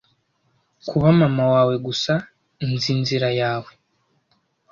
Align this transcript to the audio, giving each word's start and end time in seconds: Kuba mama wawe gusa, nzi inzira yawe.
Kuba 0.89 1.07
mama 1.19 1.43
wawe 1.53 1.75
gusa, 1.85 2.13
nzi 2.69 2.87
inzira 2.97 3.29
yawe. 3.41 3.71